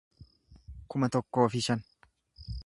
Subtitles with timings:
[0.93, 1.85] kuma tokkoo fi shan